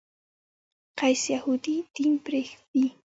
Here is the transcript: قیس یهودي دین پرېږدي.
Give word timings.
قیس 0.97 1.21
یهودي 1.33 1.75
دین 1.95 2.13
پرېږدي. 2.25 2.85